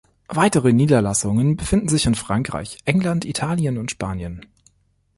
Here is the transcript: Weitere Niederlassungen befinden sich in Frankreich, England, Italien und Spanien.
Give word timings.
Weitere 0.29 0.73
Niederlassungen 0.73 1.55
befinden 1.57 1.87
sich 1.87 2.07
in 2.07 2.15
Frankreich, 2.15 2.79
England, 2.85 3.23
Italien 3.23 3.77
und 3.77 3.91
Spanien. 3.91 4.43